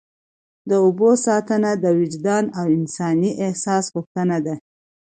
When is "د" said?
0.69-0.71, 1.83-1.85